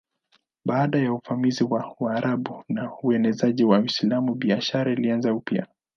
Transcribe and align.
Baada 0.65 0.99
ya 0.99 1.13
uvamizi 1.13 1.63
wa 1.63 1.95
Waarabu 1.99 2.63
na 2.69 2.91
uenezaji 3.03 3.63
wa 3.63 3.79
Uislamu 3.79 4.35
biashara 4.35 4.91
ilianza 4.93 5.33
upya. 5.33 5.67